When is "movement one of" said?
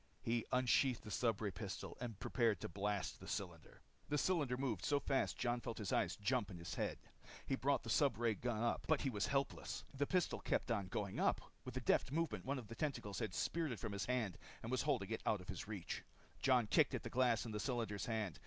12.11-12.65